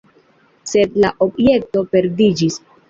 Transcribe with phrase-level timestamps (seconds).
[0.71, 2.61] Sed la objekto perdiĝis.